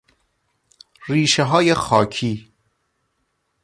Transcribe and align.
ریشه 1.09 1.43
های 1.43 1.73
خاکی 1.73 2.53